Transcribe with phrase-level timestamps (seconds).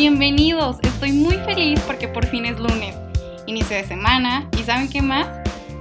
[0.00, 0.78] Bienvenidos.
[0.80, 2.96] Estoy muy feliz porque por fin es lunes,
[3.46, 5.28] inicio de semana y ¿saben qué más?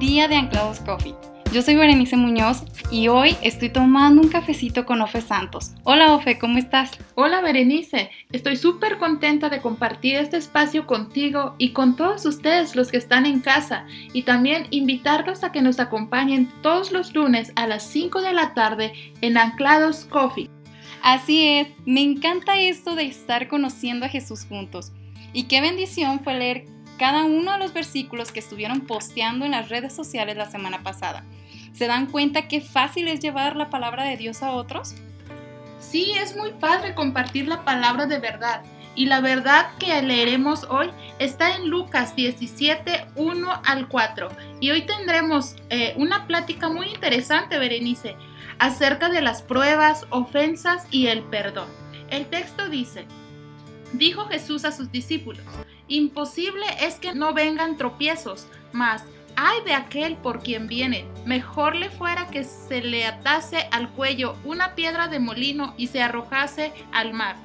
[0.00, 1.14] Día de Anclados Coffee.
[1.52, 5.72] Yo soy Berenice Muñoz y hoy estoy tomando un cafecito con Ofe Santos.
[5.84, 6.92] Hola Ofe, ¿cómo estás?
[7.14, 12.90] Hola Berenice, estoy súper contenta de compartir este espacio contigo y con todos ustedes los
[12.90, 17.66] que están en casa y también invitarlos a que nos acompañen todos los lunes a
[17.66, 20.55] las 5 de la tarde en Anclados Coffee.
[21.08, 24.90] Así es, me encanta esto de estar conociendo a Jesús juntos.
[25.32, 26.64] Y qué bendición fue leer
[26.98, 31.24] cada uno de los versículos que estuvieron posteando en las redes sociales la semana pasada.
[31.72, 34.96] ¿Se dan cuenta qué fácil es llevar la palabra de Dios a otros?
[35.78, 38.64] Sí, es muy padre compartir la palabra de verdad.
[38.96, 44.28] Y la verdad que leeremos hoy está en Lucas 17, 1 al 4.
[44.60, 48.16] Y hoy tendremos eh, una plática muy interesante, Berenice
[48.58, 51.68] acerca de las pruebas, ofensas y el perdón.
[52.08, 53.04] El texto dice,
[53.92, 55.44] dijo Jesús a sus discípulos,
[55.88, 59.04] imposible es que no vengan tropiezos, mas
[59.36, 64.36] ay de aquel por quien vienen, mejor le fuera que se le atase al cuello
[64.44, 67.36] una piedra de molino y se arrojase al mar,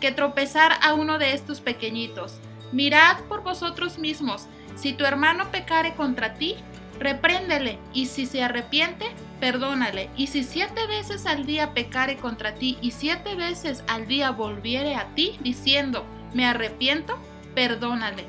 [0.00, 2.38] que tropezar a uno de estos pequeñitos.
[2.72, 6.56] Mirad por vosotros mismos, si tu hermano pecare contra ti,
[6.98, 9.06] repréndele, y si se arrepiente,
[9.40, 10.10] perdónale.
[10.16, 14.94] Y si siete veces al día pecare contra ti y siete veces al día volviere
[14.96, 17.18] a ti diciendo, me arrepiento,
[17.54, 18.24] perdónale.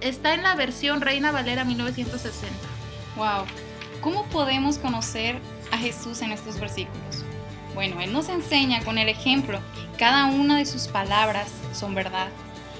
[0.00, 2.54] Está en la versión Reina Valera 1960.
[3.16, 3.44] Wow,
[4.00, 5.38] ¿cómo podemos conocer
[5.70, 7.24] a Jesús en estos versículos?
[7.74, 9.60] Bueno, Él nos enseña con el ejemplo,
[9.98, 12.28] cada una de sus palabras son verdad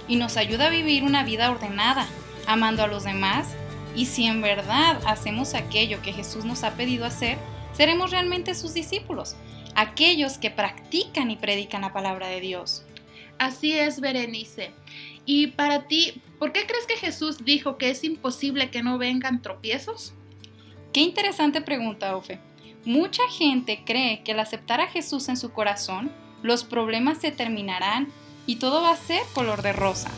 [0.06, 2.06] y nos ayuda a vivir una vida ordenada,
[2.46, 3.54] amando a los demás
[3.96, 7.38] y si en verdad hacemos aquello que Jesús nos ha pedido hacer,
[7.72, 9.36] seremos realmente sus discípulos,
[9.74, 12.84] aquellos que practican y predican la palabra de Dios.
[13.38, 14.72] Así es, Berenice.
[15.26, 19.42] Y para ti, ¿por qué crees que Jesús dijo que es imposible que no vengan
[19.42, 20.12] tropiezos?
[20.92, 22.38] Qué interesante pregunta, Ofe.
[22.84, 26.12] Mucha gente cree que al aceptar a Jesús en su corazón,
[26.42, 28.08] los problemas se terminarán
[28.46, 30.10] y todo va a ser color de rosa.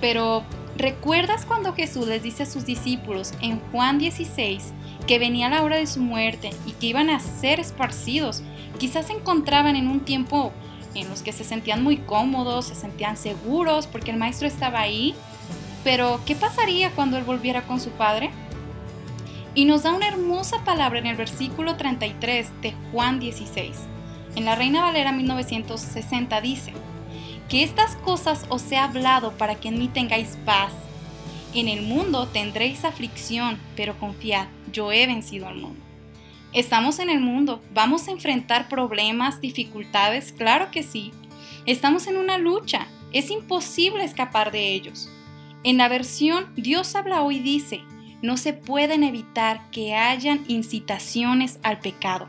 [0.00, 0.44] Pero
[0.76, 4.72] ¿Recuerdas cuando Jesús les dice a sus discípulos en Juan 16
[5.06, 8.42] que venía la hora de su muerte y que iban a ser esparcidos?
[8.78, 10.52] Quizás se encontraban en un tiempo
[10.94, 15.14] en los que se sentían muy cómodos, se sentían seguros porque el maestro estaba ahí.
[15.84, 18.30] Pero, ¿qué pasaría cuando él volviera con su padre?
[19.54, 23.76] Y nos da una hermosa palabra en el versículo 33 de Juan 16.
[24.34, 26.72] En la Reina Valera 1960 dice,
[27.48, 30.72] que estas cosas os he hablado para que en mí tengáis paz.
[31.54, 35.80] En el mundo tendréis aflicción, pero confiad, yo he vencido al mundo.
[36.52, 41.12] Estamos en el mundo, vamos a enfrentar problemas, dificultades, claro que sí.
[41.66, 45.08] Estamos en una lucha, es imposible escapar de ellos.
[45.62, 47.82] En la versión Dios habla hoy dice,
[48.24, 52.26] no se pueden evitar que hayan incitaciones al pecado.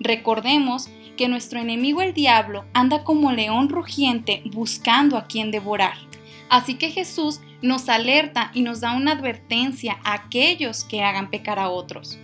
[0.00, 5.94] Recordemos que nuestro enemigo el diablo anda como león rugiente buscando a quien devorar.
[6.48, 11.60] Así que Jesús nos alerta y nos da una advertencia a aquellos que hagan pecar
[11.60, 12.18] a otros.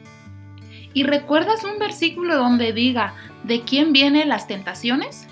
[0.93, 3.15] ¿Y recuerdas un versículo donde diga,
[3.45, 5.29] ¿de quién vienen las tentaciones?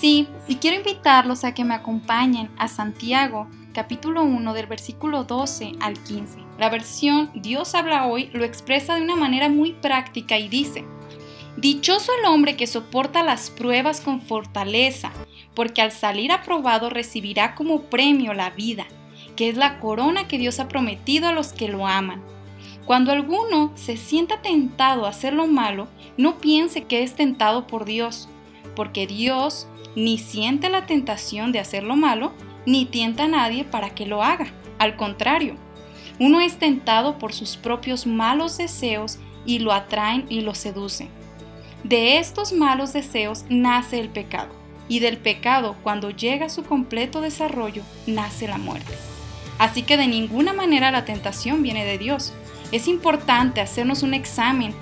[0.00, 3.46] Sí, y quiero invitarlos a que me acompañen a Santiago
[3.78, 6.40] capítulo 1 del versículo 12 al 15.
[6.58, 10.84] La versión Dios habla hoy lo expresa de una manera muy práctica y dice,
[11.56, 15.12] Dichoso el hombre que soporta las pruebas con fortaleza,
[15.54, 18.84] porque al salir aprobado recibirá como premio la vida,
[19.36, 22.20] que es la corona que Dios ha prometido a los que lo aman.
[22.84, 27.84] Cuando alguno se sienta tentado a hacer lo malo, no piense que es tentado por
[27.84, 28.28] Dios,
[28.74, 32.32] porque Dios ni siente la tentación de hacer lo malo,
[32.68, 34.52] ni tienta a nadie para que lo haga.
[34.78, 35.56] Al contrario,
[36.18, 41.08] uno es tentado por sus propios malos deseos y lo atraen y lo seducen.
[41.82, 44.50] De estos malos deseos nace el pecado,
[44.86, 48.92] y del pecado, cuando llega a su completo desarrollo, nace la muerte.
[49.58, 52.34] Así que de ninguna manera la tentación viene de Dios.
[52.70, 54.74] Es importante hacernos un examen.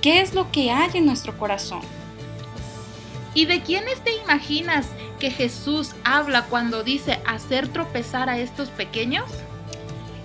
[0.00, 1.82] ¿Qué es lo que hay en nuestro corazón?
[3.34, 4.86] ¿Y de quiénes te imaginas
[5.18, 9.24] que Jesús habla cuando dice hacer tropezar a estos pequeños?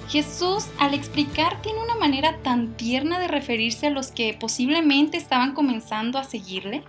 [0.09, 5.53] Jesús, al explicar, tiene una manera tan tierna de referirse a los que posiblemente estaban
[5.53, 6.83] comenzando a seguirle.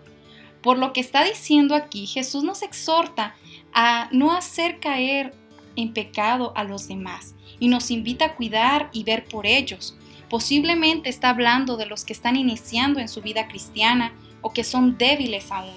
[0.61, 3.37] Por lo que está diciendo aquí, Jesús nos exhorta
[3.73, 5.35] a no hacer caer
[5.77, 9.97] en pecado a los demás y nos invita a cuidar y ver por ellos.
[10.29, 14.99] Posiblemente está hablando de los que están iniciando en su vida cristiana o que son
[14.99, 15.77] débiles aún.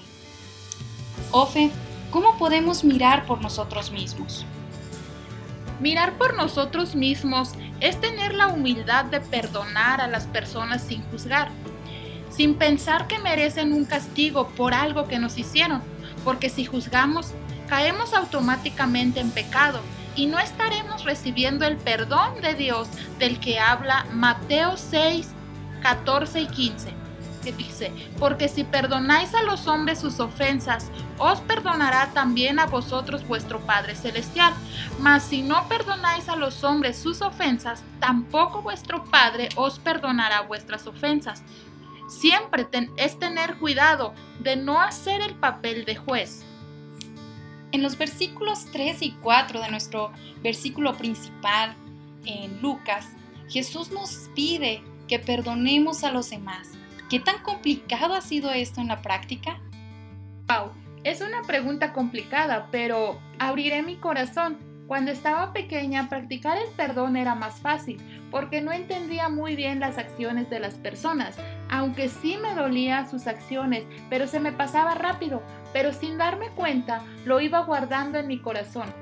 [1.30, 1.70] Ofe,
[2.16, 4.46] ¿cómo podemos mirar por nosotros mismos?
[5.80, 11.50] Mirar por nosotros mismos es tener la humildad de perdonar a las personas sin juzgar,
[12.30, 15.82] sin pensar que merecen un castigo por algo que nos hicieron,
[16.24, 17.34] porque si juzgamos,
[17.68, 19.80] caemos automáticamente en pecado
[20.14, 25.28] y no estaremos recibiendo el perdón de Dios del que habla Mateo 6,
[25.82, 26.94] 14 y 15,
[27.52, 33.60] dice, porque si perdonáis a los hombres sus ofensas, os perdonará también a vosotros vuestro
[33.60, 34.52] Padre Celestial.
[35.00, 40.86] Mas si no perdonáis a los hombres sus ofensas, tampoco vuestro Padre os perdonará vuestras
[40.86, 41.42] ofensas.
[42.08, 42.66] Siempre
[42.96, 46.44] es tener cuidado de no hacer el papel de juez.
[47.72, 50.12] En los versículos 3 y 4 de nuestro
[50.42, 51.74] versículo principal
[52.24, 53.08] en Lucas,
[53.48, 56.68] Jesús nos pide que perdonemos a los demás.
[57.08, 59.60] ¿Qué tan complicado ha sido esto en la práctica?
[60.48, 60.72] Wow,
[61.04, 64.58] es una pregunta complicada, pero abriré mi corazón.
[64.88, 68.00] Cuando estaba pequeña, practicar el perdón era más fácil,
[68.32, 71.36] porque no entendía muy bien las acciones de las personas,
[71.70, 75.42] aunque sí me dolía sus acciones, pero se me pasaba rápido,
[75.72, 78.92] pero sin darme cuenta lo iba guardando en mi corazón.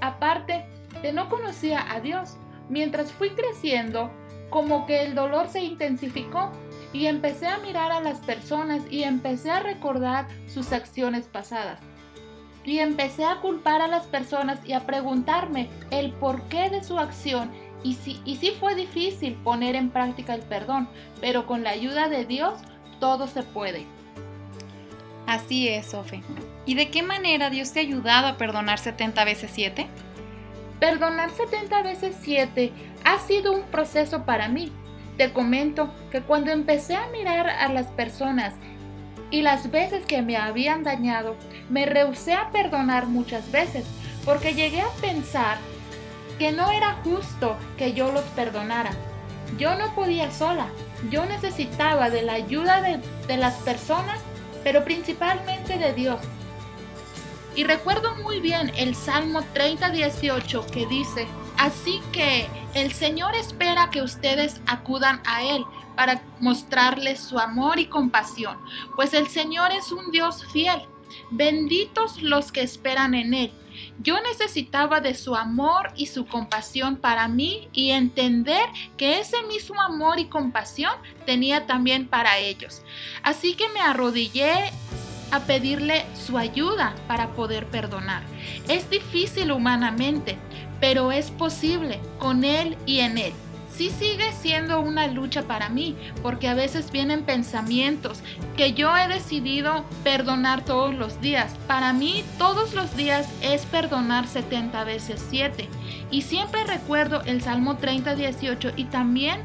[0.00, 0.64] Aparte
[1.00, 2.38] de no conocía a Dios,
[2.68, 4.10] mientras fui creciendo,
[4.50, 6.50] como que el dolor se intensificó
[6.92, 11.80] y empecé a mirar a las personas y empecé a recordar sus acciones pasadas.
[12.64, 17.50] Y empecé a culpar a las personas y a preguntarme el porqué de su acción
[17.82, 20.88] y sí, y sí fue difícil poner en práctica el perdón,
[21.20, 22.54] pero con la ayuda de Dios
[23.00, 23.84] todo se puede.
[25.26, 26.22] Así es, Sofe.
[26.66, 29.86] ¿Y de qué manera Dios te ha ayudado a perdonar 70 veces 7?
[30.78, 32.72] Perdonar 70 veces 7
[33.04, 34.72] ha sido un proceso para mí,
[35.16, 38.54] te comento que cuando empecé a mirar a las personas
[39.30, 41.36] y las veces que me habían dañado,
[41.70, 43.84] me rehusé a perdonar muchas veces,
[44.24, 45.58] porque llegué a pensar
[46.38, 48.90] que no era justo que yo los perdonara.
[49.58, 50.66] Yo no podía sola,
[51.10, 54.18] yo necesitaba de la ayuda de, de las personas,
[54.64, 56.20] pero principalmente de Dios.
[57.54, 61.26] Y recuerdo muy bien el Salmo 30, 18 que dice,
[61.62, 65.64] Así que el Señor espera que ustedes acudan a Él
[65.94, 68.58] para mostrarles su amor y compasión,
[68.96, 70.82] pues el Señor es un Dios fiel.
[71.30, 73.52] Benditos los que esperan en Él.
[74.00, 79.80] Yo necesitaba de su amor y su compasión para mí y entender que ese mismo
[79.80, 80.94] amor y compasión
[81.26, 82.82] tenía también para ellos.
[83.22, 84.72] Así que me arrodillé
[85.32, 88.22] a pedirle su ayuda para poder perdonar.
[88.68, 90.36] Es difícil humanamente,
[90.78, 93.32] pero es posible con Él y en Él.
[93.74, 98.20] Sí sigue siendo una lucha para mí, porque a veces vienen pensamientos
[98.54, 101.54] que yo he decidido perdonar todos los días.
[101.66, 105.66] Para mí todos los días es perdonar 70 veces 7.
[106.10, 109.40] Y siempre recuerdo el Salmo 30, 18 y también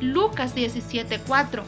[0.00, 1.64] Lucas 17, 4,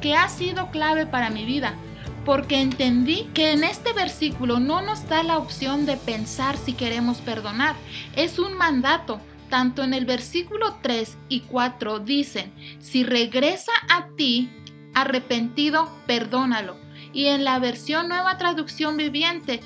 [0.00, 1.76] que ha sido clave para mi vida
[2.24, 7.18] porque entendí que en este versículo no nos da la opción de pensar si queremos
[7.18, 7.76] perdonar,
[8.16, 9.20] es un mandato.
[9.48, 14.50] Tanto en el versículo 3 y 4 dicen, si regresa a ti
[14.94, 16.76] arrepentido, perdónalo.
[17.12, 19.60] Y en la versión nueva traducción viviente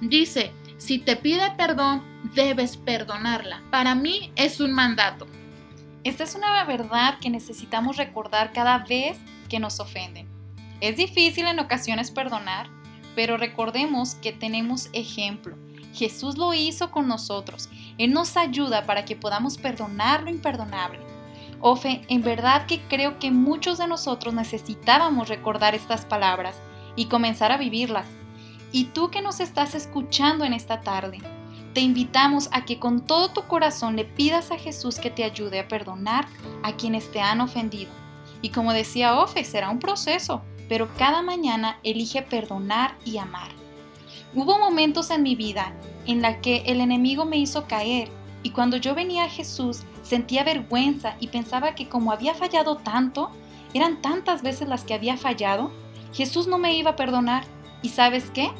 [0.00, 3.62] dice, si te pide perdón, debes perdonarla.
[3.70, 5.26] Para mí es un mandato.
[6.04, 10.31] Esta es una verdad que necesitamos recordar cada vez que nos ofenden.
[10.82, 12.68] Es difícil en ocasiones perdonar,
[13.14, 15.56] pero recordemos que tenemos ejemplo.
[15.94, 17.68] Jesús lo hizo con nosotros.
[17.98, 20.98] Él nos ayuda para que podamos perdonar lo imperdonable.
[21.60, 26.56] Ofe, en verdad que creo que muchos de nosotros necesitábamos recordar estas palabras
[26.96, 28.06] y comenzar a vivirlas.
[28.72, 31.18] Y tú que nos estás escuchando en esta tarde,
[31.74, 35.60] te invitamos a que con todo tu corazón le pidas a Jesús que te ayude
[35.60, 36.26] a perdonar
[36.64, 37.92] a quienes te han ofendido.
[38.40, 43.50] Y como decía Ofe, será un proceso, pero cada mañana elige perdonar y amar.
[44.34, 45.74] Hubo momentos en mi vida
[46.06, 48.08] en la que el enemigo me hizo caer
[48.42, 53.28] y cuando yo venía a Jesús sentía vergüenza y pensaba que como había fallado tanto,
[53.74, 55.70] eran tantas veces las que había fallado,
[56.14, 57.44] Jesús no me iba a perdonar.
[57.82, 58.50] ¿Y sabes qué?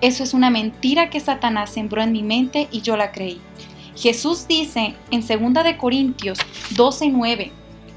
[0.00, 3.40] Eso es una mentira que Satanás sembró en mi mente y yo la creí.
[3.96, 6.38] Jesús dice en 2 de Corintios
[6.76, 7.50] 12:9,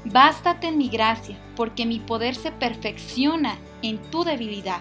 [0.04, 4.80] Bástate en mi gracia, porque mi poder se perfecciona en tu debilidad.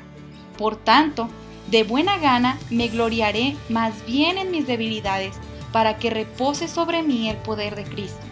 [0.57, 1.29] Por tanto,
[1.69, 5.35] de buena gana me gloriaré más bien en mis debilidades,
[5.71, 8.25] para que repose sobre mí el poder de Cristo.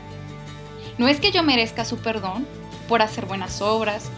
[0.97, 2.45] No es que yo merezca su perdón
[2.89, 4.09] por hacer buenas obras,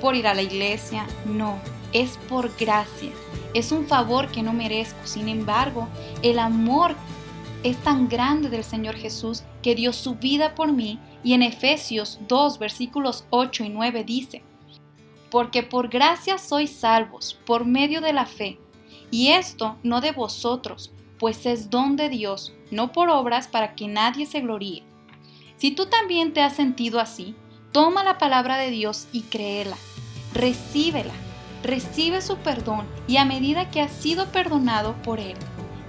[0.00, 1.58] por ir a la iglesia, no.
[1.92, 3.10] es por gracia.
[3.54, 4.98] Es un favor que no merezco.
[5.04, 5.88] Sin embargo,
[6.22, 6.94] el amor
[7.62, 12.20] es tan grande del Señor Jesús que dio su vida por mí y en Efesios
[12.28, 14.42] 2 versículos 8 y 9 dice,
[15.30, 18.58] porque por gracia sois salvos por medio de la fe,
[19.10, 23.88] y esto no de vosotros, pues es don de Dios, no por obras para que
[23.88, 24.82] nadie se gloríe.
[25.56, 27.34] Si tú también te has sentido así,
[27.72, 29.76] toma la palabra de Dios y créela,
[30.32, 31.14] recíbela,
[31.62, 35.36] recibe su perdón y a medida que has sido perdonado por Él,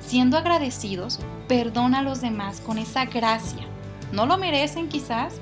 [0.08, 3.68] siendo agradecidos, perdona a los demás con esa gracia.
[4.14, 5.36] No lo merecen quizás,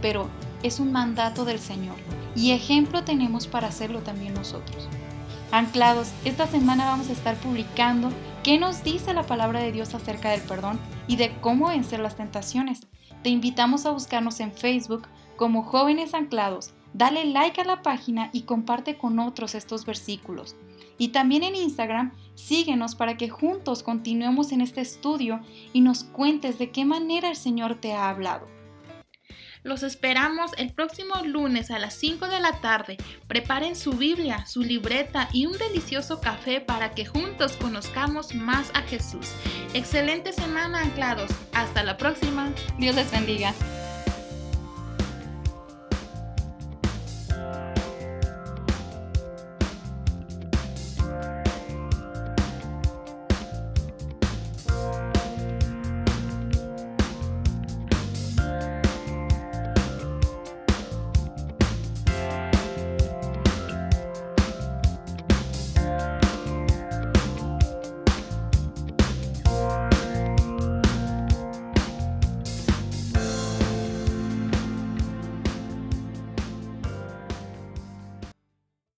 [0.00, 0.28] pero
[0.62, 1.96] es un mandato del Señor
[2.36, 4.88] y ejemplo tenemos para hacerlo también nosotros.
[5.50, 8.10] Anclados, esta semana vamos a estar publicando
[8.44, 12.16] qué nos dice la palabra de Dios acerca del perdón y de cómo vencer las
[12.16, 12.86] tentaciones.
[13.24, 16.70] Te invitamos a buscarnos en Facebook como Jóvenes Anclados.
[16.94, 20.54] Dale like a la página y comparte con otros estos versículos.
[20.98, 25.40] Y también en Instagram, síguenos para que juntos continuemos en este estudio
[25.72, 28.46] y nos cuentes de qué manera el Señor te ha hablado.
[29.64, 32.96] Los esperamos el próximo lunes a las 5 de la tarde.
[33.28, 38.82] Preparen su Biblia, su libreta y un delicioso café para que juntos conozcamos más a
[38.82, 39.30] Jesús.
[39.72, 41.30] Excelente semana anclados.
[41.52, 42.52] Hasta la próxima.
[42.78, 43.54] Dios les bendiga.